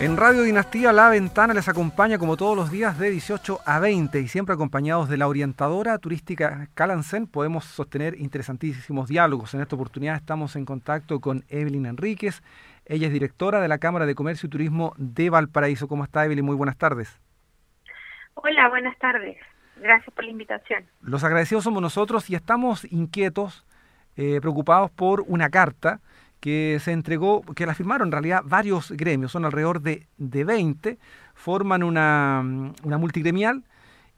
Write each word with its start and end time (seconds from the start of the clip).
En 0.00 0.16
Radio 0.16 0.42
Dinastía 0.42 0.92
La 0.92 1.08
Ventana 1.08 1.54
les 1.54 1.68
acompaña 1.68 2.18
como 2.18 2.36
todos 2.36 2.56
los 2.56 2.70
días 2.70 3.00
de 3.00 3.10
18 3.10 3.58
a 3.66 3.80
20 3.80 4.20
y 4.20 4.28
siempre 4.28 4.54
acompañados 4.54 5.08
de 5.08 5.16
la 5.16 5.26
orientadora 5.26 5.98
turística 5.98 6.68
Calancen 6.74 7.26
podemos 7.26 7.64
sostener 7.64 8.14
interesantísimos 8.20 9.08
diálogos. 9.08 9.54
En 9.54 9.60
esta 9.60 9.74
oportunidad 9.74 10.14
estamos 10.14 10.54
en 10.54 10.64
contacto 10.64 11.18
con 11.18 11.42
Evelyn 11.48 11.84
Enríquez. 11.86 12.44
Ella 12.86 13.08
es 13.08 13.12
directora 13.12 13.60
de 13.60 13.66
la 13.66 13.78
Cámara 13.78 14.06
de 14.06 14.14
Comercio 14.14 14.46
y 14.46 14.50
Turismo 14.50 14.94
de 14.98 15.30
Valparaíso. 15.30 15.88
¿Cómo 15.88 16.04
está 16.04 16.24
Evelyn? 16.24 16.44
Muy 16.44 16.54
buenas 16.54 16.76
tardes. 16.76 17.20
Hola, 18.34 18.68
buenas 18.68 18.96
tardes. 18.98 19.36
Gracias 19.82 20.14
por 20.14 20.24
la 20.24 20.30
invitación. 20.30 20.84
Los 21.00 21.24
agradecidos 21.24 21.64
somos 21.64 21.82
nosotros 21.82 22.30
y 22.30 22.36
estamos 22.36 22.84
inquietos, 22.92 23.66
eh, 24.16 24.38
preocupados 24.40 24.92
por 24.92 25.24
una 25.26 25.50
carta 25.50 26.00
que 26.40 26.78
se 26.80 26.92
entregó, 26.92 27.42
que 27.42 27.66
la 27.66 27.74
firmaron 27.74 28.08
en 28.08 28.12
realidad 28.12 28.42
varios 28.44 28.90
gremios, 28.92 29.32
son 29.32 29.44
alrededor 29.44 29.80
de, 29.80 30.06
de 30.16 30.44
20, 30.44 30.98
forman 31.34 31.82
una, 31.82 32.72
una 32.82 32.98
multigremial 32.98 33.64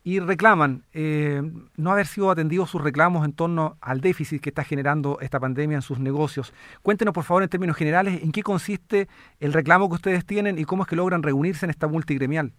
y 0.03 0.19
reclaman 0.19 0.85
eh, 0.95 1.43
no 1.77 1.93
haber 1.93 2.07
sido 2.07 2.31
atendidos 2.31 2.71
sus 2.71 2.83
reclamos 2.83 3.25
en 3.25 3.33
torno 3.35 3.77
al 3.81 4.01
déficit 4.01 4.41
que 4.41 4.49
está 4.49 4.65
generando 4.65 5.19
esta 5.21 5.39
pandemia 5.39 5.77
en 5.77 5.83
sus 5.83 5.99
negocios. 5.99 6.55
Cuéntenos, 6.83 7.13
por 7.13 7.25
favor, 7.25 7.43
en 7.43 7.49
términos 7.49 7.77
generales, 7.77 8.23
en 8.23 8.33
qué 8.33 8.43
consiste 8.43 9.09
el 9.41 9.53
reclamo 9.53 9.89
que 9.89 9.97
ustedes 9.97 10.25
tienen 10.25 10.59
y 10.59 10.65
cómo 10.65 10.85
es 10.85 10.89
que 10.89 10.97
logran 10.97 11.23
reunirse 11.23 11.67
en 11.67 11.71
esta 11.71 11.87
multigremial. 11.87 12.53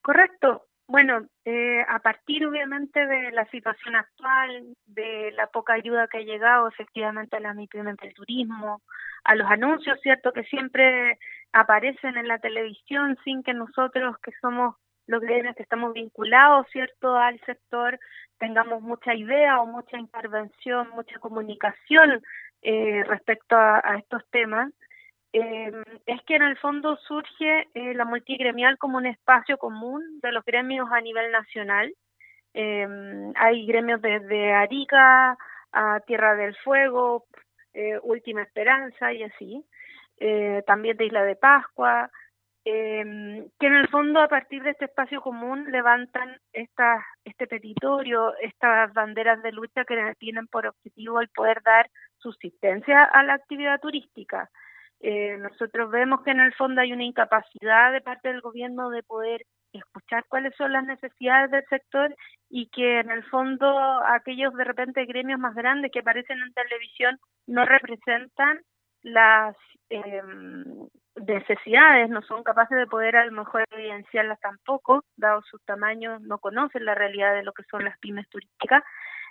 Correcto. 0.00 0.66
Bueno, 0.88 1.26
eh, 1.44 1.82
a 1.88 2.00
partir 2.00 2.44
obviamente 2.46 3.06
de 3.06 3.30
la 3.32 3.46
situación 3.46 3.96
actual, 3.96 4.74
de 4.86 5.32
la 5.32 5.46
poca 5.46 5.74
ayuda 5.74 6.08
que 6.08 6.18
ha 6.18 6.22
llegado 6.22 6.68
efectivamente 6.68 7.36
a 7.36 7.40
la 7.40 7.54
MIPIMES 7.54 7.96
del 7.96 8.14
turismo, 8.14 8.82
a 9.24 9.34
los 9.34 9.48
anuncios, 9.50 9.98
¿cierto?, 10.02 10.32
que 10.32 10.44
siempre 10.44 11.18
aparecen 11.52 12.16
en 12.16 12.28
la 12.28 12.38
televisión 12.40 13.16
sin 13.24 13.42
que 13.42 13.54
nosotros, 13.54 14.16
que 14.22 14.32
somos 14.40 14.74
los 15.06 15.20
gremios 15.20 15.54
que 15.56 15.62
estamos 15.62 15.92
vinculados, 15.94 16.66
¿cierto?, 16.72 17.16
al 17.16 17.40
sector, 17.46 17.98
tengamos 18.38 18.82
mucha 18.82 19.14
idea 19.14 19.60
o 19.60 19.66
mucha 19.66 19.96
intervención, 19.98 20.88
mucha 20.90 21.18
comunicación 21.20 22.22
eh, 22.62 23.04
respecto 23.04 23.56
a 23.56 23.96
estos 23.98 24.22
temas. 24.30 24.72
Eh, 25.32 25.72
es 26.06 26.22
que 26.22 26.36
en 26.36 26.42
el 26.42 26.58
fondo 26.58 26.96
surge 26.96 27.68
eh, 27.74 27.94
la 27.94 28.04
multigremial 28.04 28.76
como 28.78 28.98
un 28.98 29.06
espacio 29.06 29.56
común 29.56 30.20
de 30.20 30.32
los 30.32 30.44
gremios 30.44 30.90
a 30.92 31.00
nivel 31.00 31.32
nacional. 31.32 31.94
Eh, 32.54 32.86
hay 33.36 33.66
gremios 33.66 34.02
desde 34.02 34.52
Arica 34.52 35.38
a 35.72 36.00
Tierra 36.00 36.34
del 36.34 36.54
Fuego, 36.56 37.24
eh, 37.72 37.98
Última 38.02 38.42
Esperanza 38.42 39.12
y 39.12 39.22
así. 39.22 39.64
Eh, 40.18 40.62
también 40.66 40.96
de 40.96 41.06
Isla 41.06 41.24
de 41.24 41.36
Pascua, 41.36 42.10
eh, 42.64 43.02
que 43.58 43.66
en 43.66 43.74
el 43.74 43.88
fondo 43.88 44.20
a 44.20 44.28
partir 44.28 44.62
de 44.62 44.70
este 44.70 44.84
espacio 44.84 45.20
común 45.20 45.72
levantan 45.72 46.38
este 46.52 47.46
petitorio, 47.48 48.36
estas 48.38 48.92
banderas 48.92 49.42
de 49.42 49.50
lucha 49.50 49.84
que 49.84 50.14
tienen 50.18 50.46
por 50.46 50.66
objetivo 50.66 51.20
el 51.20 51.28
poder 51.30 51.62
dar 51.62 51.90
subsistencia 52.18 53.04
a 53.04 53.22
la 53.24 53.34
actividad 53.34 53.80
turística. 53.80 54.48
Eh, 55.04 55.36
nosotros 55.38 55.90
vemos 55.90 56.22
que 56.22 56.30
en 56.30 56.38
el 56.38 56.54
fondo 56.54 56.80
hay 56.80 56.92
una 56.92 57.02
incapacidad 57.02 57.90
de 57.90 58.00
parte 58.00 58.28
del 58.28 58.40
gobierno 58.40 58.88
de 58.88 59.02
poder 59.02 59.44
escuchar 59.72 60.24
cuáles 60.28 60.54
son 60.54 60.72
las 60.72 60.84
necesidades 60.84 61.50
del 61.50 61.64
sector 61.68 62.14
y 62.48 62.68
que 62.68 63.00
en 63.00 63.10
el 63.10 63.24
fondo 63.24 63.66
aquellos 64.06 64.54
de 64.54 64.62
repente 64.62 65.04
gremios 65.04 65.40
más 65.40 65.56
grandes 65.56 65.90
que 65.90 66.00
aparecen 66.00 66.38
en 66.40 66.52
televisión 66.52 67.18
no 67.48 67.64
representan 67.64 68.60
las 69.02 69.56
eh, 69.90 70.22
necesidades, 71.16 72.08
no 72.08 72.22
son 72.22 72.44
capaces 72.44 72.78
de 72.78 72.86
poder 72.86 73.16
a 73.16 73.26
lo 73.26 73.32
mejor 73.32 73.64
evidenciarlas 73.72 74.38
tampoco, 74.38 75.04
dado 75.16 75.42
sus 75.42 75.60
tamaños, 75.64 76.20
no 76.22 76.38
conocen 76.38 76.84
la 76.84 76.94
realidad 76.94 77.34
de 77.34 77.42
lo 77.42 77.52
que 77.52 77.64
son 77.64 77.84
las 77.84 77.98
pymes 77.98 78.28
turísticas. 78.28 78.84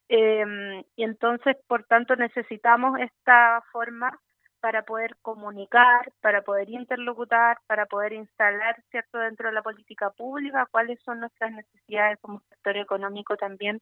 Eh, 0.09 0.83
y 0.97 1.03
entonces, 1.03 1.55
por 1.67 1.85
tanto, 1.85 2.17
necesitamos 2.17 2.99
esta 2.99 3.63
forma 3.71 4.19
para 4.61 4.83
poder 4.83 5.17
comunicar, 5.21 6.11
para 6.21 6.43
poder 6.43 6.69
interlocutar, 6.69 7.57
para 7.67 7.87
poder 7.87 8.13
instalar, 8.13 8.81
¿cierto?, 8.91 9.17
dentro 9.17 9.49
de 9.49 9.55
la 9.55 9.63
política 9.63 10.11
pública, 10.11 10.67
cuáles 10.71 10.99
son 11.01 11.19
nuestras 11.19 11.51
necesidades 11.51 12.19
como 12.21 12.41
sector 12.49 12.77
económico 12.77 13.35
también 13.35 13.81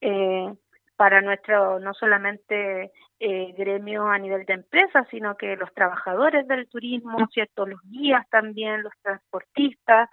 eh, 0.00 0.52
para 0.96 1.20
nuestro, 1.20 1.78
no 1.78 1.92
solamente 1.94 2.92
eh, 3.20 3.54
gremio 3.56 4.06
a 4.08 4.18
nivel 4.18 4.46
de 4.46 4.54
empresas, 4.54 5.06
sino 5.10 5.36
que 5.36 5.56
los 5.56 5.72
trabajadores 5.74 6.48
del 6.48 6.68
turismo, 6.68 7.28
¿cierto?, 7.32 7.66
los 7.66 7.80
guías 7.82 8.28
también, 8.30 8.82
los 8.82 8.92
transportistas, 9.02 10.08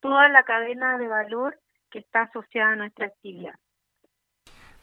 toda 0.00 0.28
la 0.28 0.44
cadena 0.44 0.96
de 0.98 1.08
valor 1.08 1.58
que 1.90 1.98
está 1.98 2.22
asociada 2.22 2.72
a 2.72 2.76
nuestra 2.76 3.06
actividad. 3.06 3.54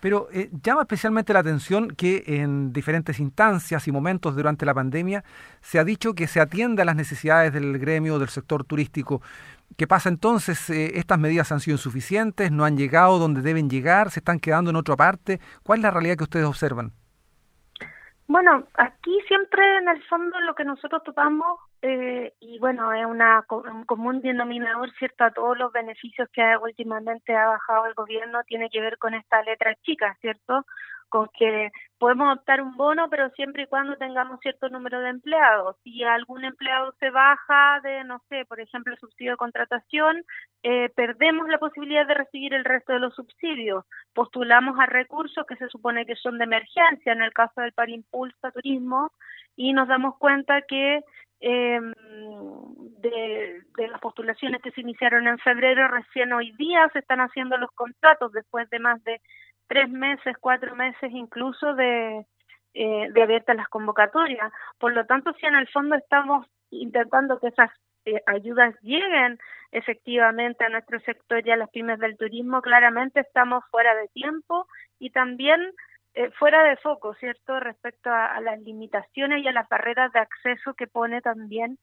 Pero 0.03 0.27
eh, 0.33 0.49
llama 0.61 0.81
especialmente 0.81 1.31
la 1.31 1.39
atención 1.39 1.87
que 1.87 2.25
en 2.27 2.73
diferentes 2.73 3.21
instancias 3.21 3.87
y 3.87 3.91
momentos 3.93 4.35
durante 4.35 4.65
la 4.65 4.73
pandemia 4.73 5.23
se 5.61 5.79
ha 5.79 5.85
dicho 5.85 6.13
que 6.13 6.27
se 6.27 6.41
atiende 6.41 6.81
a 6.81 6.85
las 6.85 6.97
necesidades 6.97 7.53
del 7.53 7.79
gremio, 7.79 8.19
del 8.19 8.27
sector 8.27 8.65
turístico. 8.65 9.21
¿Qué 9.77 9.87
pasa 9.87 10.09
entonces? 10.09 10.69
Eh, 10.69 10.99
¿Estas 10.99 11.19
medidas 11.19 11.53
han 11.53 11.61
sido 11.61 11.75
insuficientes? 11.75 12.51
¿No 12.51 12.65
han 12.65 12.75
llegado 12.75 13.17
donde 13.17 13.41
deben 13.41 13.69
llegar? 13.69 14.11
¿Se 14.11 14.19
están 14.19 14.41
quedando 14.41 14.71
en 14.71 14.75
otra 14.75 14.97
parte? 14.97 15.39
¿Cuál 15.63 15.79
es 15.79 15.83
la 15.83 15.91
realidad 15.91 16.17
que 16.17 16.25
ustedes 16.25 16.47
observan? 16.47 16.91
Bueno, 18.27 18.63
aquí 18.75 19.19
siempre 19.27 19.77
en 19.77 19.89
el 19.89 20.01
fondo 20.05 20.39
lo 20.41 20.55
que 20.55 20.63
nosotros 20.63 21.03
topamos, 21.03 21.59
eh, 21.81 22.33
y 22.39 22.57
bueno, 22.59 22.93
es 22.93 23.05
una, 23.05 23.45
un 23.49 23.83
común 23.83 24.21
denominador, 24.21 24.91
¿cierto? 24.97 25.25
A 25.25 25.31
todos 25.31 25.57
los 25.57 25.73
beneficios 25.73 26.29
que 26.31 26.41
últimamente 26.61 27.35
ha 27.35 27.47
bajado 27.47 27.85
el 27.85 27.93
gobierno, 27.93 28.43
tiene 28.45 28.69
que 28.69 28.79
ver 28.79 28.97
con 28.97 29.13
esta 29.13 29.43
letra 29.43 29.75
chica, 29.83 30.17
¿cierto? 30.21 30.65
Con 31.13 31.29
que 31.37 31.69
podemos 31.99 32.35
optar 32.35 32.59
un 32.59 32.75
bono, 32.75 33.07
pero 33.07 33.29
siempre 33.35 33.63
y 33.63 33.67
cuando 33.67 33.95
tengamos 33.97 34.39
cierto 34.39 34.67
número 34.69 34.99
de 34.99 35.09
empleados. 35.09 35.75
Si 35.83 36.03
algún 36.03 36.43
empleado 36.43 36.91
se 36.99 37.11
baja 37.11 37.79
de, 37.83 38.03
no 38.03 38.19
sé, 38.29 38.45
por 38.45 38.59
ejemplo, 38.59 38.95
subsidio 38.97 39.33
de 39.33 39.37
contratación, 39.37 40.23
eh, 40.63 40.89
perdemos 40.95 41.47
la 41.49 41.59
posibilidad 41.59 42.07
de 42.07 42.15
recibir 42.15 42.55
el 42.55 42.65
resto 42.65 42.93
de 42.93 42.99
los 42.99 43.13
subsidios. 43.13 43.85
Postulamos 44.15 44.79
a 44.79 44.87
recursos 44.87 45.45
que 45.45 45.55
se 45.57 45.69
supone 45.69 46.07
que 46.07 46.15
son 46.15 46.39
de 46.39 46.45
emergencia, 46.45 47.13
en 47.13 47.21
el 47.21 47.31
caso 47.31 47.61
del 47.61 47.73
Par 47.73 47.91
Impulsa 47.91 48.49
Turismo, 48.49 49.11
y 49.55 49.73
nos 49.73 49.87
damos 49.87 50.17
cuenta 50.17 50.63
que 50.63 51.03
eh, 51.41 51.79
de 53.03 53.87
las 53.87 54.01
postulaciones 54.01 54.63
que 54.63 54.71
se 54.71 54.81
iniciaron 54.81 55.27
en 55.27 55.37
febrero, 55.37 55.87
recién 55.89 56.33
hoy 56.33 56.53
día 56.53 56.89
se 56.91 56.99
están 56.99 57.19
haciendo 57.19 57.55
los 57.57 57.69
contratos 57.71 58.31
después 58.31 58.67
de 58.71 58.79
más 58.79 59.03
de 59.03 59.21
tres 59.73 59.89
meses, 59.89 60.35
cuatro 60.39 60.75
meses 60.75 61.09
incluso 61.11 61.73
de, 61.73 62.27
eh, 62.75 63.07
de 63.11 63.23
abiertas 63.23 63.55
las 63.55 63.67
convocatorias. 63.69 64.51
Por 64.77 64.93
lo 64.93 65.03
tanto, 65.07 65.33
si 65.33 65.47
en 65.47 65.55
el 65.55 65.67
fondo 65.67 65.95
estamos 65.95 66.45
intentando 66.69 67.39
que 67.39 67.47
esas 67.47 67.71
eh, 68.05 68.21
ayudas 68.27 68.75
lleguen 68.81 69.39
efectivamente 69.71 70.63
a 70.63 70.69
nuestro 70.69 70.99
sector 70.99 71.41
y 71.43 71.49
a 71.49 71.57
las 71.57 71.71
pymes 71.71 71.97
del 71.97 72.17
turismo, 72.17 72.61
claramente 72.61 73.21
estamos 73.21 73.63
fuera 73.71 73.95
de 73.95 74.09
tiempo 74.09 74.67
y 74.99 75.09
también 75.09 75.59
eh, 76.13 76.29
fuera 76.37 76.63
de 76.65 76.77
foco, 76.77 77.15
¿cierto?, 77.15 77.59
respecto 77.59 78.11
a, 78.11 78.39
las 78.41 78.59
limitaciones 78.61 79.43
y 79.43 79.47
a 79.47 79.53
las 79.53 79.67
barreras 79.69 80.13
de 80.13 80.19
acceso 80.19 80.75
que 80.75 80.85
pone 80.85 81.21
también 81.21 81.79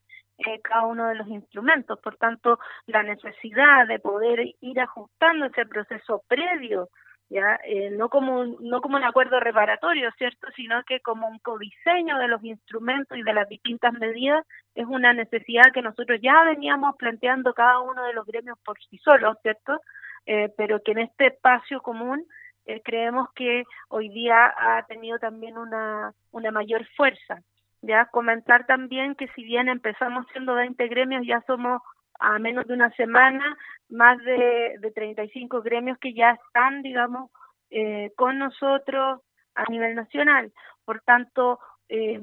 cada 0.62 0.86
uno 0.86 1.08
de 1.08 1.16
los 1.16 1.28
instrumentos. 1.28 1.98
Por 2.00 2.16
tanto, 2.16 2.60
la 2.86 3.02
necesidad 3.02 3.86
de 3.88 3.98
poder 3.98 4.54
ir 4.60 4.80
ajustando 4.80 5.46
ese 5.46 5.66
proceso 5.66 6.22
previo 6.28 6.88
ya 7.30 7.60
eh, 7.64 7.90
no 7.90 8.08
como 8.08 8.40
un, 8.40 8.56
no 8.60 8.80
como 8.80 8.96
un 8.96 9.04
acuerdo 9.04 9.38
reparatorio 9.38 10.10
cierto 10.18 10.48
sino 10.56 10.82
que 10.82 11.00
como 11.00 11.28
un 11.28 11.38
codiseño 11.38 12.18
de 12.18 12.26
los 12.26 12.42
instrumentos 12.42 13.16
y 13.16 13.22
de 13.22 13.32
las 13.32 13.48
distintas 13.48 13.92
medidas 13.94 14.44
es 14.74 14.84
una 14.86 15.12
necesidad 15.12 15.72
que 15.72 15.80
nosotros 15.80 16.18
ya 16.20 16.42
veníamos 16.44 16.96
planteando 16.96 17.54
cada 17.54 17.78
uno 17.80 18.04
de 18.04 18.14
los 18.14 18.26
gremios 18.26 18.58
por 18.64 18.78
sí 18.82 18.98
solos 18.98 19.38
cierto 19.42 19.80
eh, 20.26 20.52
pero 20.56 20.82
que 20.82 20.92
en 20.92 20.98
este 20.98 21.28
espacio 21.28 21.80
común 21.80 22.26
eh, 22.66 22.82
creemos 22.84 23.32
que 23.34 23.62
hoy 23.88 24.08
día 24.08 24.52
ha 24.56 24.84
tenido 24.86 25.20
también 25.20 25.56
una 25.56 26.12
una 26.32 26.50
mayor 26.50 26.84
fuerza 26.96 27.40
ya 27.80 28.06
comentar 28.06 28.66
también 28.66 29.14
que 29.14 29.28
si 29.28 29.44
bien 29.44 29.68
empezamos 29.68 30.26
siendo 30.32 30.54
20 30.54 30.88
gremios 30.88 31.24
ya 31.24 31.40
somos 31.46 31.80
a 32.20 32.38
menos 32.38 32.66
de 32.66 32.74
una 32.74 32.90
semana 32.92 33.56
más 33.88 34.18
de, 34.18 34.76
de 34.78 34.90
35 34.92 35.62
gremios 35.62 35.98
que 35.98 36.14
ya 36.14 36.32
están, 36.32 36.82
digamos, 36.82 37.30
eh, 37.70 38.12
con 38.16 38.38
nosotros 38.38 39.20
a 39.54 39.64
nivel 39.70 39.94
nacional. 39.94 40.52
Por 40.84 41.00
tanto, 41.00 41.58
eh, 41.88 42.20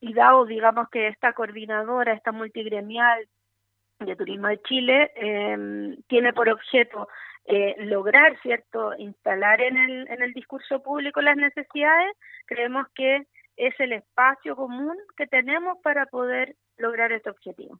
dado, 0.00 0.44
digamos, 0.46 0.88
que 0.90 1.08
esta 1.08 1.32
coordinadora, 1.32 2.12
esta 2.12 2.32
multigremial 2.32 3.26
de 3.98 4.16
Turismo 4.16 4.48
de 4.48 4.60
Chile, 4.62 5.10
eh, 5.16 5.96
tiene 6.06 6.32
por 6.32 6.48
objeto 6.48 7.08
eh, 7.44 7.74
lograr, 7.78 8.38
¿cierto?, 8.42 8.94
instalar 8.98 9.60
en 9.60 9.76
el, 9.76 10.08
en 10.08 10.22
el 10.22 10.32
discurso 10.32 10.82
público 10.82 11.20
las 11.20 11.36
necesidades, 11.36 12.16
creemos 12.46 12.86
que 12.94 13.26
es 13.56 13.78
el 13.80 13.92
espacio 13.92 14.54
común 14.56 14.96
que 15.16 15.26
tenemos 15.26 15.78
para 15.82 16.06
poder 16.06 16.54
lograr 16.76 17.12
este 17.12 17.30
objetivo. 17.30 17.78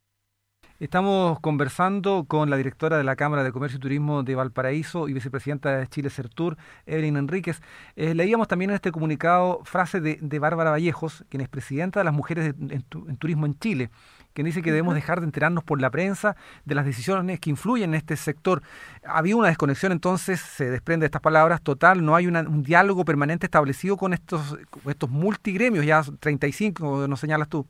Estamos 0.82 1.38
conversando 1.38 2.24
con 2.26 2.50
la 2.50 2.56
directora 2.56 2.98
de 2.98 3.04
la 3.04 3.14
Cámara 3.14 3.44
de 3.44 3.52
Comercio 3.52 3.76
y 3.76 3.80
Turismo 3.80 4.24
de 4.24 4.34
Valparaíso 4.34 5.08
y 5.08 5.12
vicepresidenta 5.12 5.76
de 5.76 5.86
Chile 5.86 6.10
Certur, 6.10 6.56
Evelyn 6.86 7.16
Enríquez. 7.18 7.62
Eh, 7.94 8.16
leíamos 8.16 8.48
también 8.48 8.72
en 8.72 8.74
este 8.74 8.90
comunicado 8.90 9.60
frase 9.62 10.00
de, 10.00 10.38
Bárbara 10.40 10.72
Vallejos, 10.72 11.24
quien 11.28 11.40
es 11.40 11.48
presidenta 11.48 12.00
de 12.00 12.04
las 12.04 12.12
mujeres 12.12 12.56
en, 12.58 12.82
turismo 13.16 13.46
en 13.46 13.56
Chile, 13.60 13.90
que 14.34 14.42
dice 14.42 14.60
que 14.60 14.72
debemos 14.72 14.96
dejar 14.96 15.20
de 15.20 15.26
enterarnos 15.26 15.62
por 15.62 15.80
la 15.80 15.88
prensa 15.88 16.34
de 16.64 16.74
las 16.74 16.84
decisiones 16.84 17.38
que 17.38 17.50
influyen 17.50 17.90
en 17.90 17.94
este 17.94 18.16
sector. 18.16 18.60
Había 19.04 19.36
una 19.36 19.46
desconexión, 19.46 19.92
entonces 19.92 20.40
se 20.40 20.68
desprende 20.68 21.04
de 21.04 21.06
estas 21.06 21.22
palabras, 21.22 21.62
total, 21.62 22.04
no 22.04 22.16
hay 22.16 22.26
un 22.26 22.64
diálogo 22.64 23.04
permanente 23.04 23.46
establecido 23.46 23.96
con 23.96 24.14
estos, 24.14 24.58
estos 24.86 25.08
multigremios, 25.08 25.86
ya 25.86 26.02
35, 26.18 27.06
nos 27.06 27.20
señalas 27.20 27.48
tú. 27.48 27.68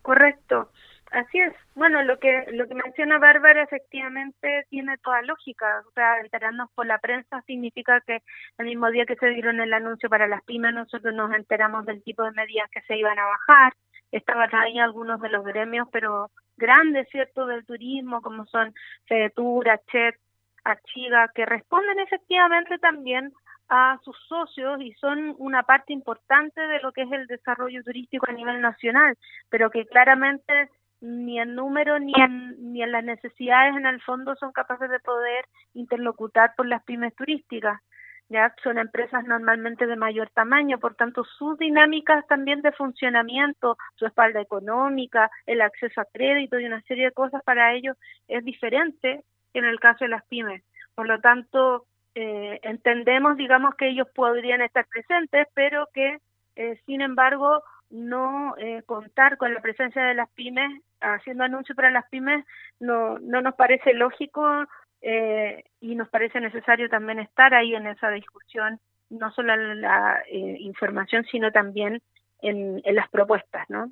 Correcto. 0.00 0.68
Así 1.12 1.38
es. 1.40 1.52
Bueno, 1.74 2.02
lo 2.02 2.18
que 2.18 2.46
lo 2.52 2.66
que 2.66 2.74
menciona 2.74 3.18
Bárbara 3.18 3.62
efectivamente 3.62 4.64
tiene 4.70 4.96
toda 4.98 5.20
lógica. 5.20 5.82
O 5.86 5.90
sea, 5.92 6.18
enterarnos 6.20 6.70
por 6.74 6.86
la 6.86 6.98
prensa 6.98 7.42
significa 7.42 8.00
que 8.00 8.22
el 8.56 8.64
mismo 8.66 8.90
día 8.90 9.04
que 9.04 9.16
se 9.16 9.28
dieron 9.28 9.60
el 9.60 9.74
anuncio 9.74 10.08
para 10.08 10.26
las 10.26 10.42
pymes, 10.44 10.72
nosotros 10.72 11.14
nos 11.14 11.34
enteramos 11.34 11.84
del 11.84 12.02
tipo 12.02 12.24
de 12.24 12.32
medidas 12.32 12.70
que 12.70 12.80
se 12.82 12.96
iban 12.96 13.18
a 13.18 13.26
bajar. 13.26 13.74
Estaban 14.10 14.54
ahí 14.54 14.78
algunos 14.78 15.20
de 15.20 15.28
los 15.28 15.44
gremios, 15.44 15.86
pero 15.92 16.30
grandes, 16.56 17.06
¿cierto?, 17.10 17.46
del 17.46 17.66
turismo, 17.66 18.22
como 18.22 18.46
son 18.46 18.72
Fedetur, 19.06 19.68
Achet, 19.68 20.16
Achiga, 20.64 21.30
que 21.34 21.44
responden 21.44 21.98
efectivamente 21.98 22.78
también 22.78 23.32
a 23.68 23.98
sus 24.02 24.16
socios 24.28 24.80
y 24.80 24.92
son 24.94 25.34
una 25.38 25.62
parte 25.62 25.92
importante 25.92 26.60
de 26.60 26.80
lo 26.80 26.92
que 26.92 27.02
es 27.02 27.12
el 27.12 27.26
desarrollo 27.26 27.82
turístico 27.82 28.26
a 28.28 28.32
nivel 28.32 28.60
nacional, 28.60 29.16
pero 29.50 29.70
que 29.70 29.86
claramente 29.86 30.68
ni 31.02 31.40
en 31.40 31.54
número 31.54 31.98
ni 31.98 32.12
en, 32.16 32.72
ni 32.72 32.82
en 32.82 32.92
las 32.92 33.04
necesidades 33.04 33.76
en 33.76 33.86
el 33.86 34.00
fondo 34.02 34.34
son 34.36 34.52
capaces 34.52 34.88
de 34.88 35.00
poder 35.00 35.44
interlocutar 35.74 36.54
por 36.56 36.66
las 36.66 36.82
pymes 36.84 37.14
turísticas. 37.16 37.80
Ya 38.28 38.54
son 38.62 38.78
empresas 38.78 39.24
normalmente 39.24 39.86
de 39.86 39.96
mayor 39.96 40.30
tamaño, 40.30 40.78
por 40.78 40.94
tanto 40.94 41.24
sus 41.24 41.58
dinámicas 41.58 42.26
también 42.28 42.62
de 42.62 42.72
funcionamiento, 42.72 43.76
su 43.96 44.06
espalda 44.06 44.40
económica, 44.40 45.30
el 45.44 45.60
acceso 45.60 46.00
a 46.00 46.06
crédito 46.06 46.58
y 46.58 46.64
una 46.64 46.80
serie 46.82 47.06
de 47.06 47.12
cosas 47.12 47.42
para 47.42 47.74
ellos 47.74 47.96
es 48.28 48.42
diferente 48.44 49.24
que 49.52 49.58
en 49.58 49.66
el 49.66 49.80
caso 49.80 50.04
de 50.04 50.10
las 50.10 50.24
pymes. 50.26 50.62
Por 50.94 51.08
lo 51.08 51.20
tanto, 51.20 51.84
eh, 52.14 52.60
entendemos, 52.62 53.36
digamos, 53.36 53.74
que 53.74 53.88
ellos 53.88 54.08
podrían 54.14 54.62
estar 54.62 54.86
presentes, 54.86 55.48
pero 55.54 55.88
que, 55.92 56.18
eh, 56.56 56.80
sin 56.86 57.02
embargo, 57.02 57.62
no 57.90 58.54
eh, 58.56 58.82
contar 58.86 59.36
con 59.36 59.52
la 59.52 59.60
presencia 59.60 60.02
de 60.04 60.14
las 60.14 60.30
pymes 60.30 60.70
haciendo 61.02 61.44
anuncios 61.44 61.76
para 61.76 61.90
las 61.90 62.08
pymes 62.08 62.44
no, 62.80 63.18
no 63.18 63.40
nos 63.42 63.54
parece 63.54 63.94
lógico 63.94 64.66
eh, 65.02 65.64
y 65.80 65.96
nos 65.96 66.08
parece 66.08 66.40
necesario 66.40 66.88
también 66.88 67.18
estar 67.18 67.52
ahí 67.54 67.74
en 67.74 67.86
esa 67.88 68.10
discusión, 68.10 68.78
no 69.10 69.32
solo 69.32 69.52
en 69.52 69.80
la 69.80 70.22
eh, 70.30 70.56
información, 70.60 71.24
sino 71.30 71.50
también 71.50 72.00
en, 72.40 72.80
las 72.94 73.08
propuestas, 73.10 73.68
¿no? 73.68 73.90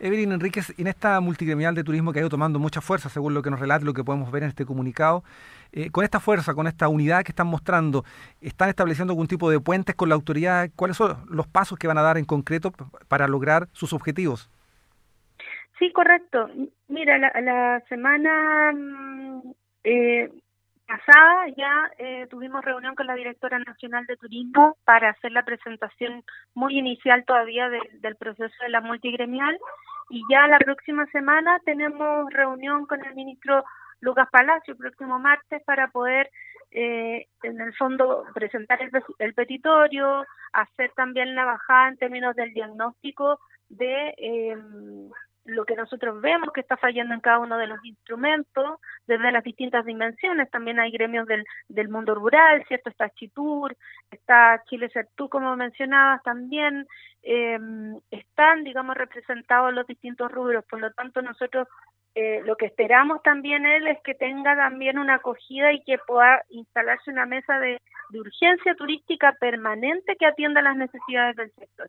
Evelyn 0.00 0.32
Enríquez, 0.32 0.74
en 0.76 0.88
esta 0.88 1.20
multigremial 1.20 1.76
de 1.76 1.84
turismo 1.84 2.12
que 2.12 2.18
ha 2.18 2.22
ido 2.22 2.28
tomando 2.28 2.58
mucha 2.58 2.80
fuerza, 2.80 3.08
según 3.08 3.32
lo 3.32 3.42
que 3.42 3.50
nos 3.50 3.60
relata, 3.60 3.84
lo 3.84 3.94
que 3.94 4.02
podemos 4.02 4.30
ver 4.32 4.42
en 4.42 4.48
este 4.48 4.66
comunicado, 4.66 5.22
eh, 5.70 5.90
con 5.90 6.02
esta 6.02 6.18
fuerza, 6.18 6.52
con 6.52 6.66
esta 6.66 6.88
unidad 6.88 7.22
que 7.22 7.30
están 7.30 7.46
mostrando, 7.46 8.04
¿están 8.40 8.68
estableciendo 8.68 9.12
algún 9.12 9.28
tipo 9.28 9.48
de 9.50 9.60
puentes 9.60 9.94
con 9.94 10.08
la 10.08 10.16
autoridad? 10.16 10.68
¿Cuáles 10.74 10.96
son 10.96 11.24
los 11.28 11.46
pasos 11.46 11.78
que 11.78 11.86
van 11.86 11.98
a 11.98 12.02
dar 12.02 12.18
en 12.18 12.24
concreto 12.24 12.72
para 13.06 13.28
lograr 13.28 13.68
sus 13.72 13.92
objetivos? 13.92 14.50
Sí, 15.78 15.92
correcto. 15.92 16.48
Mira, 16.88 17.18
la, 17.18 17.80
semana 17.88 18.72
mm, 18.72 19.52
eh, 19.82 20.30
pasada 20.86 21.48
ya 21.56 21.90
eh, 21.98 22.26
tuvimos 22.30 22.64
reunión 22.64 22.94
con 22.94 23.06
la 23.06 23.14
directora 23.14 23.58
nacional 23.58 24.06
de 24.06 24.16
turismo 24.16 24.76
para 24.84 25.10
hacer 25.10 25.32
la 25.32 25.44
presentación 25.44 26.22
muy 26.54 26.78
inicial 26.78 27.24
todavía 27.24 27.68
del 27.68 28.16
proceso 28.16 28.54
de 28.62 28.68
la 28.68 28.80
multigremial 28.80 29.58
y 30.10 30.22
ya 30.30 30.46
la 30.46 30.58
próxima 30.58 31.06
semana 31.06 31.58
tenemos 31.64 32.30
reunión 32.32 32.86
con 32.86 33.04
el 33.04 33.14
ministro 33.14 33.64
Lucas 34.00 34.28
Palacio 34.30 34.72
el 34.72 34.78
próximo 34.78 35.18
martes 35.18 35.62
para 35.64 35.88
poder 35.88 36.30
eh, 36.70 37.26
en 37.42 37.60
el 37.60 37.74
fondo 37.74 38.24
presentar 38.34 38.82
el, 38.82 38.90
el 39.18 39.34
petitorio, 39.34 40.26
hacer 40.52 40.92
también 40.94 41.34
la 41.34 41.44
bajada 41.44 41.88
en 41.88 41.96
términos 41.96 42.36
del 42.36 42.52
diagnóstico 42.52 43.40
de 43.68 44.14
eh, 44.18 44.56
lo 45.44 45.64
que 45.64 45.76
nosotros 45.76 46.20
vemos 46.20 46.52
que 46.52 46.60
está 46.60 46.76
fallando 46.76 47.14
en 47.14 47.20
cada 47.20 47.38
uno 47.38 47.58
de 47.58 47.66
los 47.66 47.84
instrumentos, 47.84 48.80
desde 49.06 49.32
las 49.32 49.44
distintas 49.44 49.84
dimensiones. 49.84 50.50
También 50.50 50.80
hay 50.80 50.90
gremios 50.90 51.26
del, 51.26 51.44
del 51.68 51.88
mundo 51.88 52.14
rural, 52.14 52.64
¿cierto? 52.66 52.90
Está 52.90 53.10
Chitur, 53.10 53.76
está 54.10 54.62
Chile 54.68 54.88
Certú, 54.92 55.28
como 55.28 55.54
mencionabas 55.56 56.22
también. 56.22 56.86
Eh, 57.22 57.58
están, 58.10 58.64
digamos, 58.64 58.96
representados 58.96 59.72
los 59.72 59.86
distintos 59.86 60.30
rubros. 60.30 60.64
Por 60.66 60.80
lo 60.80 60.92
tanto, 60.92 61.22
nosotros 61.22 61.68
eh, 62.14 62.42
lo 62.44 62.56
que 62.56 62.66
esperamos 62.66 63.22
también 63.22 63.66
él 63.66 63.88
es 63.88 63.98
que 64.02 64.14
tenga 64.14 64.54
también 64.56 64.98
una 64.98 65.16
acogida 65.16 65.72
y 65.72 65.82
que 65.82 65.98
pueda 65.98 66.44
instalarse 66.48 67.10
una 67.10 67.26
mesa 67.26 67.58
de 67.58 67.80
urgencia 68.12 68.74
turística 68.76 69.32
permanente 69.40 70.16
que 70.16 70.26
atienda 70.26 70.62
las 70.62 70.76
necesidades 70.76 71.36
del 71.36 71.52
sector. 71.52 71.88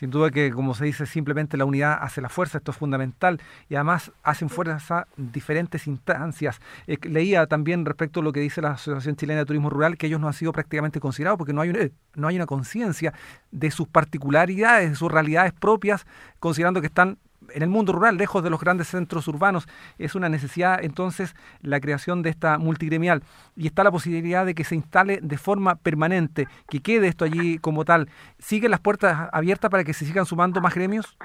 Sin 0.00 0.08
duda 0.08 0.30
que, 0.30 0.50
como 0.50 0.72
se 0.72 0.86
dice, 0.86 1.04
simplemente 1.04 1.58
la 1.58 1.66
unidad 1.66 1.98
hace 2.00 2.22
la 2.22 2.30
fuerza, 2.30 2.56
esto 2.56 2.70
es 2.70 2.78
fundamental, 2.78 3.38
y 3.68 3.74
además 3.74 4.12
hacen 4.22 4.48
fuerza 4.48 5.06
diferentes 5.18 5.86
instancias. 5.86 6.58
Eh, 6.86 6.96
leía 7.02 7.46
también 7.46 7.84
respecto 7.84 8.20
a 8.20 8.22
lo 8.22 8.32
que 8.32 8.40
dice 8.40 8.62
la 8.62 8.70
Asociación 8.70 9.16
Chilena 9.16 9.40
de 9.40 9.44
Turismo 9.44 9.68
Rural, 9.68 9.98
que 9.98 10.06
ellos 10.06 10.18
no 10.18 10.26
han 10.26 10.32
sido 10.32 10.52
prácticamente 10.52 11.00
considerados 11.00 11.36
porque 11.36 11.52
no 11.52 11.60
hay, 11.60 11.68
eh, 11.68 11.92
no 12.14 12.28
hay 12.28 12.36
una 12.36 12.46
conciencia 12.46 13.12
de 13.50 13.70
sus 13.70 13.88
particularidades, 13.88 14.88
de 14.88 14.96
sus 14.96 15.12
realidades 15.12 15.52
propias, 15.52 16.06
considerando 16.38 16.80
que 16.80 16.86
están 16.86 17.18
en 17.54 17.62
el 17.62 17.68
mundo 17.68 17.92
rural, 17.92 18.16
lejos 18.16 18.42
de 18.42 18.50
los 18.50 18.60
grandes 18.60 18.88
centros 18.88 19.28
urbanos. 19.28 19.66
Es 19.98 20.14
una 20.14 20.28
necesidad 20.28 20.82
entonces 20.82 21.34
la 21.62 21.80
creación 21.80 22.22
de 22.22 22.30
esta 22.30 22.58
multigremial 22.58 23.22
y 23.56 23.66
está 23.66 23.84
la 23.84 23.90
posibilidad 23.90 24.46
de 24.46 24.54
que 24.54 24.64
se 24.64 24.74
instale 24.74 25.18
de 25.22 25.38
forma 25.38 25.76
permanente, 25.76 26.46
que 26.68 26.80
quede 26.80 27.08
esto 27.08 27.24
allí 27.24 27.58
como 27.58 27.84
tal. 27.84 28.08
¿Siguen 28.38 28.70
las 28.70 28.80
puertas 28.80 29.28
abiertas 29.32 29.70
para 29.70 29.84
que 29.84 29.92
se 29.92 30.04
sigan 30.04 30.26
sumando 30.26 30.60
más 30.60 30.74
gremios? 30.74 31.16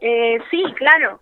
Eh, 0.00 0.38
sí, 0.50 0.62
claro. 0.76 1.20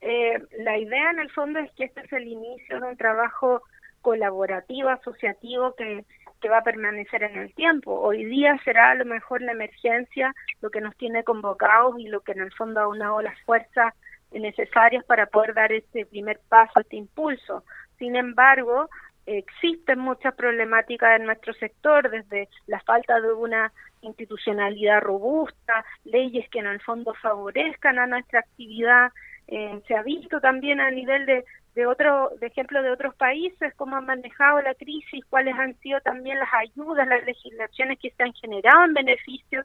Eh, 0.00 0.38
la 0.58 0.78
idea 0.78 1.10
en 1.10 1.20
el 1.20 1.30
fondo 1.30 1.58
es 1.58 1.70
que 1.72 1.84
este 1.84 2.00
es 2.00 2.12
el 2.12 2.26
inicio 2.26 2.80
de 2.80 2.88
un 2.88 2.96
trabajo 2.96 3.62
colaborativo, 4.02 4.88
asociativo 4.88 5.74
que 5.74 6.04
que 6.40 6.48
va 6.48 6.58
a 6.58 6.64
permanecer 6.64 7.22
en 7.22 7.36
el 7.38 7.54
tiempo. 7.54 7.92
Hoy 8.00 8.24
día 8.24 8.58
será 8.64 8.90
a 8.90 8.94
lo 8.94 9.04
mejor 9.04 9.42
la 9.42 9.52
emergencia 9.52 10.34
lo 10.60 10.70
que 10.70 10.80
nos 10.80 10.96
tiene 10.96 11.24
convocados 11.24 11.98
y 11.98 12.08
lo 12.08 12.20
que 12.20 12.32
en 12.32 12.40
el 12.40 12.52
fondo 12.52 12.80
ha 12.80 12.88
unado 12.88 13.22
las 13.22 13.40
fuerzas 13.42 13.94
necesarias 14.32 15.04
para 15.04 15.26
poder 15.26 15.54
dar 15.54 15.72
este 15.72 16.06
primer 16.06 16.40
paso, 16.48 16.80
este 16.80 16.96
impulso. 16.96 17.64
Sin 17.98 18.16
embargo, 18.16 18.88
existen 19.26 19.98
muchas 19.98 20.34
problemáticas 20.34 21.18
en 21.18 21.26
nuestro 21.26 21.52
sector, 21.54 22.10
desde 22.10 22.48
la 22.66 22.80
falta 22.80 23.20
de 23.20 23.32
una 23.32 23.72
institucionalidad 24.02 25.00
robusta, 25.00 25.84
leyes 26.04 26.48
que 26.50 26.60
en 26.60 26.66
el 26.66 26.80
fondo 26.80 27.14
favorezcan 27.14 27.98
a 27.98 28.06
nuestra 28.06 28.40
actividad. 28.40 29.12
Eh, 29.48 29.80
se 29.86 29.94
ha 29.94 30.02
visto 30.02 30.40
también 30.40 30.80
a 30.80 30.90
nivel 30.90 31.26
de, 31.26 31.44
de 31.76 31.86
otro, 31.86 32.30
de 32.40 32.46
ejemplo 32.46 32.82
de 32.82 32.90
otros 32.90 33.14
países, 33.16 33.74
cómo 33.74 33.96
han 33.96 34.06
manejado 34.06 34.62
la 34.62 34.74
crisis, 34.74 35.22
cuáles 35.28 35.54
han 35.54 35.78
sido 35.80 36.00
también 36.00 36.38
las 36.38 36.48
ayudas, 36.54 37.06
las 37.06 37.22
legislaciones 37.26 37.98
que 37.98 38.10
se 38.10 38.22
han 38.22 38.32
generado 38.32 38.86
en 38.86 38.94
beneficio, 38.94 39.62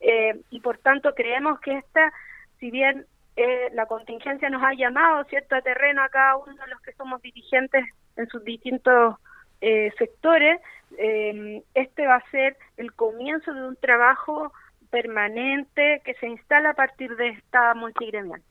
eh, 0.00 0.40
y 0.50 0.58
por 0.58 0.78
tanto 0.78 1.14
creemos 1.14 1.60
que 1.60 1.78
esta, 1.78 2.12
si 2.58 2.72
bien 2.72 3.06
eh, 3.36 3.68
la 3.74 3.86
contingencia 3.86 4.50
nos 4.50 4.60
ha 4.60 4.74
llamado, 4.74 5.22
¿cierto?, 5.26 5.54
a 5.54 5.62
terreno 5.62 6.02
a 6.02 6.08
cada 6.08 6.36
uno 6.36 6.52
de 6.52 6.66
los 6.66 6.80
que 6.82 6.94
somos 6.94 7.22
dirigentes 7.22 7.84
en 8.16 8.26
sus 8.26 8.42
distintos 8.42 9.14
eh, 9.60 9.92
sectores, 9.98 10.60
este 10.98 12.06
va 12.06 12.16
a 12.16 12.30
ser 12.30 12.56
el 12.76 12.92
comienzo 12.92 13.54
de 13.54 13.66
un 13.66 13.76
trabajo 13.76 14.52
permanente 14.90 16.02
que 16.04 16.12
se 16.14 16.26
instala 16.26 16.70
a 16.70 16.74
partir 16.74 17.16
de 17.16 17.28
esta 17.28 17.72
multigremial 17.74 18.42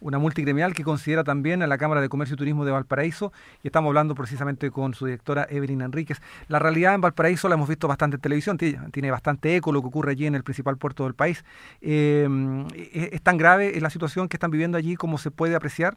una 0.00 0.18
multigremial 0.18 0.74
que 0.74 0.84
considera 0.84 1.24
también 1.24 1.62
a 1.62 1.66
la 1.66 1.78
Cámara 1.78 2.00
de 2.00 2.08
Comercio 2.08 2.34
y 2.34 2.38
Turismo 2.38 2.64
de 2.64 2.72
Valparaíso 2.72 3.32
y 3.62 3.68
estamos 3.68 3.88
hablando 3.88 4.14
precisamente 4.14 4.70
con 4.70 4.94
su 4.94 5.06
directora 5.06 5.46
Evelyn 5.50 5.82
Enríquez. 5.82 6.20
La 6.48 6.58
realidad 6.58 6.94
en 6.94 7.00
Valparaíso 7.00 7.48
la 7.48 7.54
hemos 7.54 7.68
visto 7.68 7.88
bastante 7.88 8.16
en 8.16 8.20
televisión, 8.20 8.58
tiene 8.58 9.10
bastante 9.10 9.56
eco 9.56 9.72
lo 9.72 9.80
que 9.80 9.88
ocurre 9.88 10.12
allí 10.12 10.26
en 10.26 10.34
el 10.34 10.44
principal 10.44 10.76
puerto 10.76 11.04
del 11.04 11.14
país. 11.14 11.44
Eh, 11.80 12.28
¿Es 13.12 13.22
tan 13.22 13.36
grave 13.36 13.80
la 13.80 13.90
situación 13.90 14.28
que 14.28 14.36
están 14.36 14.50
viviendo 14.50 14.78
allí 14.78 14.96
como 14.96 15.18
se 15.18 15.30
puede 15.30 15.54
apreciar? 15.54 15.96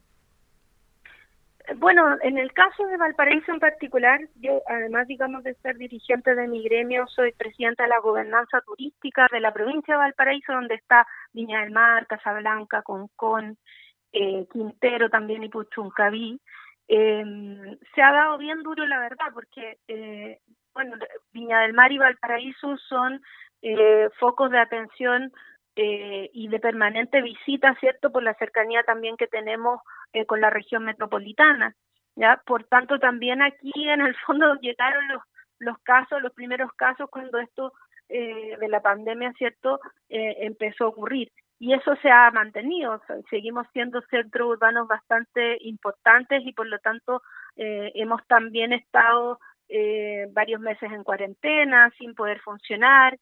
Bueno, 1.78 2.18
en 2.22 2.38
el 2.38 2.52
caso 2.54 2.86
de 2.88 2.98
Valparaíso 2.98 3.52
en 3.52 3.60
particular, 3.60 4.20
yo 4.42 4.62
además, 4.68 5.08
digamos, 5.08 5.44
de 5.44 5.54
ser 5.56 5.78
dirigente 5.78 6.36
de 6.36 6.48
mi 6.48 6.64
gremio, 6.64 7.08
soy 7.08 7.32
presidenta 7.32 7.84
de 7.84 7.90
la 7.90 8.00
gobernanza 8.00 8.62
turística 8.62 9.28
de 9.32 9.40
la 9.40 9.54
provincia 9.54 9.94
de 9.94 10.00
Valparaíso, 10.00 10.52
donde 10.52 10.76
está 10.76 11.08
Viña 11.34 11.62
del 11.62 11.72
Mar, 11.72 12.08
Casablanca, 12.08 12.82
Concón, 12.82 13.58
eh, 14.14 14.46
Quintero 14.52 15.10
también 15.10 15.44
y 15.44 15.50
Puchuncaví. 15.50 16.40
Eh, 16.88 17.24
se 17.96 18.02
ha 18.02 18.12
dado 18.12 18.38
bien 18.38 18.64
duro, 18.64 18.86
la 18.86 19.00
verdad, 19.00 19.28
porque, 19.34 19.78
eh, 19.88 20.40
bueno, 20.74 20.96
Viña 21.32 21.62
del 21.62 21.74
Mar 21.74 21.92
y 21.92 21.98
Valparaíso 21.98 22.78
son 22.78 23.22
eh, 23.62 24.10
focos 24.20 24.52
de 24.52 24.60
atención 24.60 25.32
eh, 25.76 26.30
y 26.34 26.48
de 26.50 26.60
permanente 26.60 27.22
visita, 27.22 27.76
¿cierto? 27.80 28.12
Por 28.12 28.24
la 28.24 28.34
cercanía 28.36 28.84
también 28.84 29.16
que 29.18 29.28
tenemos 29.28 29.80
eh, 30.14 30.26
con 30.26 30.42
la 30.42 30.50
región 30.50 30.84
metropolitana. 30.84 31.76
¿ya? 32.16 32.42
Por 32.46 32.66
tanto, 32.66 33.00
también 33.00 33.42
aquí 33.42 33.72
en 33.76 34.02
el 34.02 34.16
fondo 34.26 34.56
llegaron 34.62 35.08
los, 35.08 35.24
los 35.60 35.78
casos, 35.80 36.22
los 36.22 36.34
primeros 36.34 36.74
casos 36.74 37.10
cuando 37.10 37.38
esto 37.40 37.74
eh, 38.10 38.58
de 38.60 38.68
la 38.68 38.82
pandemia, 38.82 39.32
¿cierto?, 39.38 39.80
eh, 40.10 40.36
empezó 40.42 40.86
a 40.86 40.88
ocurrir. 40.90 41.32
Y 41.64 41.76
eso 41.76 41.96
se 42.02 42.10
ha 42.10 42.32
mantenido, 42.32 43.00
seguimos 43.30 43.68
siendo 43.72 44.02
centros 44.10 44.48
urbanos 44.48 44.88
bastante 44.88 45.60
importantes 45.62 46.42
y 46.44 46.54
por 46.54 46.66
lo 46.66 46.80
tanto 46.80 47.22
eh, 47.56 47.92
hemos 47.94 48.26
también 48.26 48.74
estado 48.74 49.38
eh, 49.70 50.26
varios 50.32 50.60
meses 50.60 50.92
en 50.92 51.04
cuarentena 51.04 51.92
sin 52.00 52.16
poder 52.16 52.40
funcionar, 52.40 53.16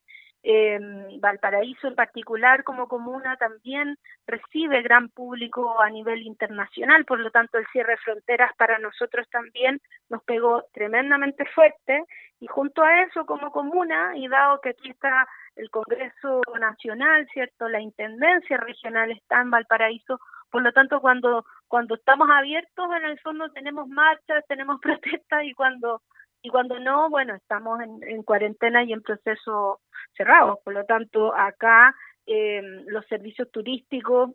eh, 0.43 0.79
Valparaíso 1.19 1.87
en 1.87 1.95
particular 1.95 2.63
como 2.63 2.87
comuna 2.87 3.35
también 3.37 3.97
recibe 4.25 4.81
gran 4.81 5.09
público 5.09 5.81
a 5.81 5.89
nivel 5.89 6.21
internacional, 6.21 7.05
por 7.05 7.19
lo 7.19 7.29
tanto 7.31 7.57
el 7.57 7.67
cierre 7.67 7.93
de 7.93 7.97
fronteras 7.97 8.51
para 8.57 8.79
nosotros 8.79 9.27
también 9.29 9.81
nos 10.09 10.23
pegó 10.23 10.63
tremendamente 10.73 11.45
fuerte 11.53 12.05
y 12.39 12.47
junto 12.47 12.83
a 12.83 13.01
eso 13.03 13.25
como 13.25 13.51
comuna 13.51 14.13
y 14.15 14.27
dado 14.29 14.61
que 14.61 14.69
aquí 14.69 14.89
está 14.89 15.27
el 15.55 15.69
Congreso 15.69 16.41
Nacional, 16.57 17.27
cierto, 17.33 17.67
la 17.67 17.81
Intendencia 17.81 18.57
Regional 18.57 19.11
está 19.11 19.41
en 19.41 19.51
Valparaíso, 19.51 20.19
por 20.49 20.61
lo 20.61 20.71
tanto 20.71 21.01
cuando 21.01 21.45
cuando 21.67 21.95
estamos 21.95 22.27
abiertos 22.31 22.89
en 22.97 23.05
el 23.05 23.19
fondo 23.19 23.49
tenemos 23.51 23.87
marchas, 23.87 24.43
tenemos 24.47 24.79
protestas 24.81 25.43
y 25.43 25.53
cuando 25.53 26.01
y 26.41 26.49
cuando 26.49 26.79
no, 26.79 27.09
bueno, 27.09 27.35
estamos 27.35 27.81
en, 27.81 28.03
en 28.03 28.23
cuarentena 28.23 28.83
y 28.83 28.93
en 28.93 29.01
proceso 29.01 29.81
cerrado. 30.15 30.61
Por 30.63 30.73
lo 30.73 30.85
tanto, 30.85 31.33
acá 31.35 31.95
eh, 32.25 32.61
los 32.87 33.05
servicios 33.07 33.51
turísticos, 33.51 34.31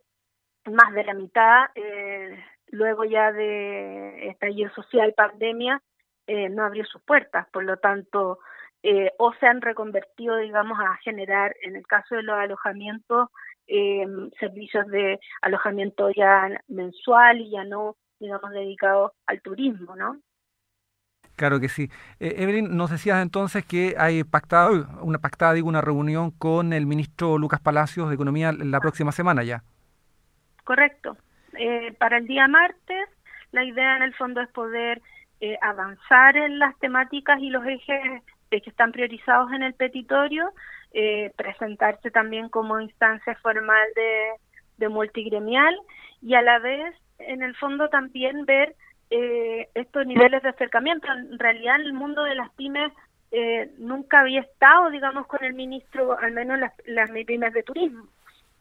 más 0.66 0.92
de 0.94 1.04
la 1.04 1.14
mitad, 1.14 1.66
eh, 1.75 2.38
luego 2.68 3.04
ya 3.04 3.32
de 3.32 4.28
estallido 4.28 4.70
social, 4.75 5.14
pandemia, 5.14 5.80
eh, 6.26 6.49
no 6.49 6.64
abrió 6.64 6.84
sus 6.84 7.02
puertas. 7.02 7.46
Por 7.50 7.64
lo 7.64 7.76
tanto, 7.78 8.38
eh, 8.82 9.12
o 9.18 9.32
se 9.34 9.46
han 9.46 9.62
reconvertido, 9.62 10.37
digamos, 10.37 10.78
a 10.78 10.96
generar, 11.02 11.54
en 11.62 11.76
el 11.76 11.87
caso 11.87 12.16
de 12.16 12.23
los 12.23 12.37
alojamientos, 12.37 13.28
eh, 13.66 14.06
servicios 14.38 14.87
de 14.88 15.18
alojamiento 15.40 16.11
ya 16.11 16.50
mensual 16.68 17.40
y 17.40 17.50
ya 17.50 17.64
no, 17.64 17.96
digamos, 18.20 18.50
dedicados 18.50 19.12
al 19.26 19.40
turismo, 19.40 19.96
¿no? 19.96 20.20
Claro 21.37 21.59
que 21.61 21.69
sí. 21.69 21.91
Eh, 22.21 22.35
Evelyn, 22.38 22.76
nos 22.76 22.91
decías 22.91 23.21
entonces 23.23 23.64
que 23.64 23.95
hay 23.99 24.23
pactado, 24.25 24.87
una 25.00 25.19
pactada, 25.19 25.53
digo, 25.53 25.69
una 25.69 25.81
reunión 25.81 26.31
con 26.31 26.73
el 26.73 26.87
ministro 26.87 27.38
Lucas 27.38 27.61
Palacios 27.61 28.09
de 28.09 28.14
Economía 28.14 28.53
la 28.53 28.81
próxima 28.81 29.12
semana 29.12 29.43
ya. 29.43 29.62
Correcto. 30.64 31.17
Eh, 31.57 31.93
para 31.99 32.19
el 32.19 32.26
día 32.26 32.49
martes, 32.49 33.09
la 33.53 33.64
idea 33.64 33.97
en 33.97 34.03
el 34.03 34.14
fondo 34.14 34.41
es 34.41 34.49
poder 34.50 35.03
eh, 35.41 35.59
avanzar 35.61 36.37
en 36.37 36.59
las 36.59 36.76
temáticas 36.79 37.41
y 37.41 37.50
los 37.50 37.64
ejes 37.67 38.23
que 38.50 38.71
están 38.71 38.93
priorizados 38.93 39.53
en 39.53 39.62
el 39.62 39.75
petitorio, 39.75 40.50
eh, 40.93 41.33
presentarse 41.37 42.11
también 42.11 42.49
como 42.49 42.81
instancia 42.81 43.35
formal 43.43 43.87
de, 43.97 44.31
de 44.76 44.88
multigremial 44.88 45.75
y 46.23 46.35
a 46.35 46.43
la 46.43 46.59
vez, 46.61 46.95
en 47.19 47.43
el 47.43 47.57
fondo, 47.57 47.88
también 47.88 48.45
ver 48.47 48.75
eh, 49.11 49.68
estos 49.75 50.06
niveles 50.06 50.42
de 50.42 50.49
acercamiento. 50.50 51.06
En 51.12 51.38
realidad, 51.38 51.76
el 51.76 51.92
mundo 51.92 52.25
de 52.25 52.34
las 52.34 52.50
pymes 52.54 52.92
eh, 53.30 53.70
nunca 53.78 54.20
había 54.20 54.40
estado, 54.40 54.90
digamos, 54.90 55.26
con 55.26 55.44
el 55.44 55.54
ministro, 55.54 56.18
al 56.18 56.32
menos 56.32 56.58
las, 56.58 56.73
las 56.87 57.11
pymes 57.11 57.52
de 57.52 57.62
turismo. 57.62 58.06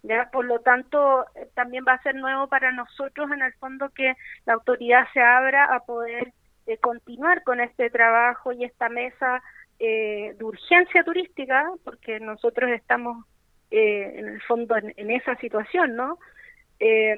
¿ya? 0.03 0.29
Por 0.31 0.45
lo 0.45 0.59
tanto, 0.59 1.25
eh, 1.35 1.47
también 1.53 1.85
va 1.88 1.93
a 1.93 2.01
ser 2.03 2.15
nuevo 2.15 2.47
para 2.47 2.71
nosotros, 2.71 3.31
en 3.31 3.41
el 3.41 3.53
fondo, 3.53 3.89
que 3.89 4.15
la 4.45 4.53
autoridad 4.53 5.07
se 5.13 5.21
abra 5.21 5.65
a 5.65 5.81
poder 5.81 6.33
eh, 6.65 6.77
continuar 6.77 7.43
con 7.43 7.59
este 7.59 7.89
trabajo 7.89 8.53
y 8.53 8.63
esta 8.63 8.89
mesa 8.89 9.41
eh, 9.79 10.33
de 10.38 10.43
urgencia 10.43 11.03
turística, 11.03 11.69
porque 11.83 12.19
nosotros 12.19 12.71
estamos 12.71 13.25
eh, 13.69 14.13
en 14.17 14.27
el 14.27 14.41
fondo 14.43 14.77
en, 14.77 14.93
en 14.97 15.12
esa 15.12 15.35
situación, 15.38 15.95
¿no? 15.95 16.19
Eh, 16.80 17.15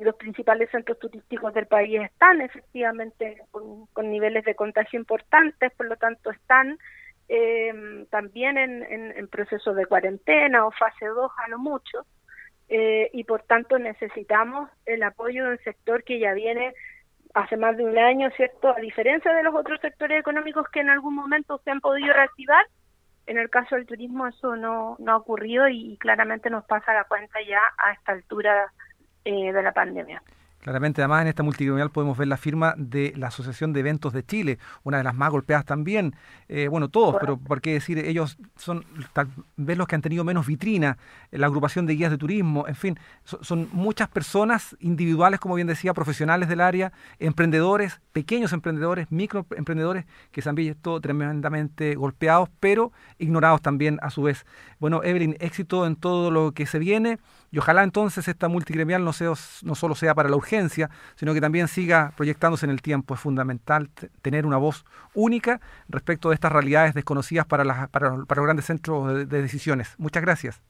los 0.00 0.14
principales 0.16 0.70
centros 0.70 0.98
turísticos 0.98 1.52
del 1.54 1.66
país 1.66 2.00
están 2.00 2.40
efectivamente 2.40 3.42
con, 3.50 4.10
niveles 4.10 4.44
de 4.44 4.54
contagio 4.54 4.98
importantes, 4.98 5.72
por 5.72 5.86
lo 5.86 5.96
tanto 5.96 6.30
están 6.30 6.78
eh, 7.28 8.06
también 8.10 8.58
en, 8.58 8.82
en, 8.82 9.28
proceso 9.28 9.74
de 9.74 9.86
cuarentena 9.86 10.66
o 10.66 10.70
fase 10.70 11.06
2 11.06 11.30
a 11.44 11.48
lo 11.48 11.58
mucho, 11.58 12.06
eh, 12.68 13.10
y 13.12 13.24
por 13.24 13.42
tanto 13.42 13.78
necesitamos 13.78 14.70
el 14.86 15.02
apoyo 15.02 15.46
del 15.46 15.58
sector 15.60 16.04
que 16.04 16.18
ya 16.18 16.32
viene 16.32 16.72
hace 17.34 17.56
más 17.56 17.76
de 17.76 17.84
un 17.84 17.98
año, 17.98 18.30
¿cierto? 18.36 18.74
A 18.74 18.80
diferencia 18.80 19.32
de 19.32 19.42
los 19.42 19.54
otros 19.54 19.80
sectores 19.80 20.20
económicos 20.20 20.66
que 20.68 20.80
en 20.80 20.90
algún 20.90 21.14
momento 21.14 21.60
se 21.64 21.70
han 21.70 21.80
podido 21.80 22.12
reactivar, 22.12 22.66
en 23.26 23.38
el 23.38 23.50
caso 23.50 23.76
del 23.76 23.86
turismo 23.86 24.26
eso 24.26 24.56
no, 24.56 24.96
no 24.98 25.12
ha 25.12 25.16
ocurrido 25.16 25.68
y 25.68 25.96
claramente 25.98 26.50
nos 26.50 26.64
pasa 26.64 26.94
la 26.94 27.04
cuenta 27.04 27.40
ya 27.46 27.60
a 27.78 27.92
esta 27.92 28.12
altura 28.12 28.72
eh, 29.24 29.52
de 29.52 29.62
la 29.62 29.72
pandemia. 29.72 30.22
Claramente, 30.62 31.00
además, 31.00 31.22
en 31.22 31.28
esta 31.28 31.42
multigremial 31.42 31.90
podemos 31.90 32.16
ver 32.16 32.28
la 32.28 32.36
firma 32.36 32.74
de 32.76 33.12
la 33.16 33.26
Asociación 33.26 33.72
de 33.72 33.80
Eventos 33.80 34.12
de 34.12 34.24
Chile, 34.24 34.60
una 34.84 34.98
de 34.98 35.02
las 35.02 35.12
más 35.12 35.32
golpeadas 35.32 35.64
también. 35.64 36.14
Eh, 36.48 36.68
bueno, 36.68 36.88
todos, 36.88 37.16
pero 37.18 37.36
por 37.36 37.60
qué 37.60 37.72
decir, 37.72 37.98
ellos 37.98 38.38
son 38.54 38.84
tal 39.12 39.26
vez 39.56 39.76
los 39.76 39.88
que 39.88 39.96
han 39.96 40.02
tenido 40.02 40.22
menos 40.22 40.46
vitrina, 40.46 40.98
la 41.32 41.48
agrupación 41.48 41.84
de 41.86 41.96
guías 41.96 42.12
de 42.12 42.16
turismo, 42.16 42.68
en 42.68 42.76
fin, 42.76 42.98
son, 43.24 43.42
son 43.42 43.68
muchas 43.72 44.08
personas 44.08 44.76
individuales, 44.78 45.40
como 45.40 45.56
bien 45.56 45.66
decía, 45.66 45.94
profesionales 45.94 46.48
del 46.48 46.60
área, 46.60 46.92
emprendedores, 47.18 48.00
pequeños 48.12 48.52
emprendedores, 48.52 49.10
microemprendedores, 49.10 50.04
que 50.30 50.42
se 50.42 50.48
han 50.48 50.54
visto 50.54 51.00
tremendamente 51.00 51.96
golpeados, 51.96 52.50
pero 52.60 52.92
ignorados 53.18 53.62
también 53.62 53.98
a 54.00 54.10
su 54.10 54.22
vez. 54.22 54.46
Bueno, 54.78 55.02
Evelyn, 55.02 55.36
éxito 55.40 55.88
en 55.88 55.96
todo 55.96 56.30
lo 56.30 56.52
que 56.52 56.66
se 56.66 56.78
viene 56.78 57.18
y 57.52 57.58
ojalá 57.58 57.82
entonces 57.82 58.26
esta 58.28 58.48
multigremial 58.48 59.04
no, 59.04 59.12
solo 59.12 59.94
sea 59.94 60.14
para 60.14 60.30
la 60.30 60.36
urgencia, 60.36 60.88
sino 61.16 61.34
que 61.34 61.40
también 61.40 61.68
siga 61.68 62.12
proyectándose 62.16 62.64
en 62.64 62.70
el 62.72 62.80
tiempo. 62.80 63.12
Es 63.12 63.20
fundamental 63.20 63.90
tener 64.22 64.46
una 64.46 64.56
voz 64.56 64.86
única 65.14 65.60
respecto 65.86 66.30
de 66.30 66.34
estas 66.34 66.50
realidades 66.50 66.94
desconocidas 66.94 67.44
para, 67.44 67.62
las, 67.62 67.90
para, 67.90 68.24
para 68.26 68.40
los 68.40 68.46
grandes 68.46 68.64
centros 68.64 69.06
de, 69.14 69.26
de, 69.26 69.42
decisiones. 69.42 69.94
Muchas 69.98 70.22
gracias. 70.22 70.62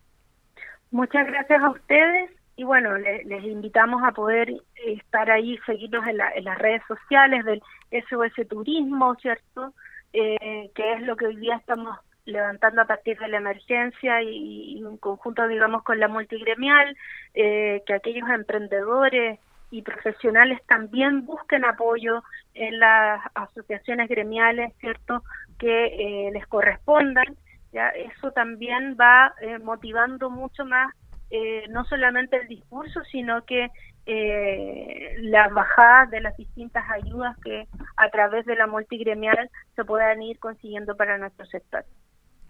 Muchas 0.91 1.25
gracias 1.25 1.63
a 1.63 1.71
ustedes 1.71 2.31
y 2.57 2.65
bueno, 2.65 2.99
les, 2.99 3.25
les 3.27 3.45
invitamos 3.45 4.03
a 4.03 4.11
poder 4.11 4.53
estar 4.85 5.31
ahí, 5.31 5.57
seguirnos 5.65 6.05
en, 6.09 6.17
la, 6.17 6.31
en, 6.31 6.45
las 6.45 6.59
redes 6.59 6.83
sociales 6.89 7.45
del 7.45 7.63
SOS 8.11 8.49
Turismo, 8.49 9.15
¿cierto? 9.23 9.73
Eh, 10.13 10.71
que 10.75 10.95
es 10.95 11.03
lo 11.03 11.15
que 11.15 11.27
hoy 11.27 11.37
día 11.37 11.57
estamos 11.57 11.97
levantando 12.25 12.83
a 12.83 12.87
partir 12.87 13.19
de 13.19 13.29
la 13.29 13.39
emergencia 13.39 14.23
y, 14.23 14.79
en 14.79 14.97
conjunto, 14.99 15.47
digamos, 15.49 15.83
con 15.83 15.99
la 15.99 16.09
multigremial, 16.09 16.97
eh, 17.35 17.83
que 17.87 17.95
aquellos 17.95 18.29
emprendedores 18.31 19.41
y 19.71 19.83
profesionales 19.83 20.61
también 20.67 21.25
busquen 21.25 21.65
apoyo 21.65 22.23
en 22.55 22.79
las 22.79 23.21
asociaciones 23.35 24.09
gremiales, 24.09 24.73
¿cierto?, 24.81 25.23
que 25.59 25.87
eh, 26.27 26.31
les 26.33 26.47
correspondan. 26.47 27.37
¿ya? 27.73 27.89
Eso 27.91 28.33
también 28.33 28.97
va 29.01 29.35
eh, 29.41 29.59
motivando 29.59 30.29
mucho 30.31 30.65
más 30.65 30.93
eh, 31.35 31.65
no 31.71 31.85
solamente 31.87 32.37
el 32.37 32.47
discurso, 32.47 33.01
sino 33.11 33.47
que 33.47 33.71
eh, 34.05 35.17
las 35.21 35.51
bajadas 35.51 36.11
de 36.11 36.21
las 36.21 36.37
distintas 36.37 36.85
ayudas 36.91 37.39
que 37.39 37.67
a 37.97 38.11
través 38.11 38.45
de 38.45 38.55
la 38.55 38.67
multigremial 38.67 39.49
se 39.75 39.85
puedan 39.85 40.21
ir 40.21 40.39
consiguiendo 40.39 40.95
para 40.95 41.17
nuestro 41.17 41.47
sector. 41.47 41.87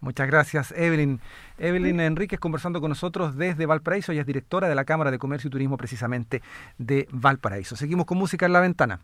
Muchas 0.03 0.27
gracias, 0.27 0.75
Evelyn. 0.77 1.21
Evelyn. 1.59 2.01
Enríquez 2.01 2.41
conversando 2.41 2.81
con 2.81 2.89
nosotros 2.89 3.37
desde 3.37 3.67
Valparaíso. 3.67 4.11
Ella 4.11 4.23
es 4.23 4.27
directora 4.27 4.69
de 4.69 4.75
la 4.75 4.85
Cámara 4.85 5.13
de 5.13 5.19
Comercio 5.19 5.47
y 5.47 5.53
Turismo 5.53 5.77
precisamente 5.77 6.43
de 6.77 7.07
Valparaíso. 7.13 7.77
Seguimos 7.77 8.05
con 8.05 8.19
música 8.19 8.45
en 8.45 8.53
la 8.53 8.59
ventana. 8.59 8.99